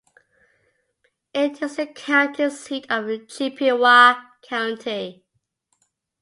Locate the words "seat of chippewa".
2.49-4.15